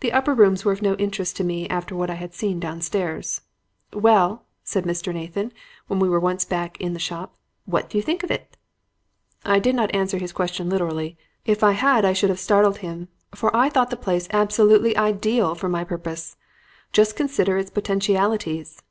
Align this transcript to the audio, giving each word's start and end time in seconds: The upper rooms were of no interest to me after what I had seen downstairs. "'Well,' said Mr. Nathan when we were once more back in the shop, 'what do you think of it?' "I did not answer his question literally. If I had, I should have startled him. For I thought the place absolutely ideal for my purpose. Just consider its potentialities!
The 0.00 0.12
upper 0.12 0.34
rooms 0.34 0.62
were 0.62 0.72
of 0.72 0.82
no 0.82 0.94
interest 0.96 1.36
to 1.38 1.42
me 1.42 1.66
after 1.70 1.96
what 1.96 2.10
I 2.10 2.16
had 2.16 2.34
seen 2.34 2.60
downstairs. 2.60 3.40
"'Well,' 3.94 4.44
said 4.62 4.84
Mr. 4.84 5.14
Nathan 5.14 5.54
when 5.86 5.98
we 6.00 6.06
were 6.10 6.20
once 6.20 6.44
more 6.44 6.58
back 6.58 6.78
in 6.82 6.92
the 6.92 6.98
shop, 6.98 7.34
'what 7.64 7.88
do 7.88 7.96
you 7.96 8.02
think 8.02 8.22
of 8.22 8.30
it?' 8.30 8.58
"I 9.42 9.58
did 9.58 9.74
not 9.74 9.94
answer 9.94 10.18
his 10.18 10.34
question 10.34 10.68
literally. 10.68 11.16
If 11.46 11.64
I 11.64 11.72
had, 11.72 12.04
I 12.04 12.12
should 12.12 12.28
have 12.28 12.38
startled 12.40 12.76
him. 12.84 13.08
For 13.34 13.56
I 13.56 13.70
thought 13.70 13.88
the 13.88 13.96
place 13.96 14.28
absolutely 14.34 14.94
ideal 14.98 15.54
for 15.54 15.70
my 15.70 15.82
purpose. 15.82 16.36
Just 16.92 17.16
consider 17.16 17.56
its 17.56 17.70
potentialities! 17.70 18.82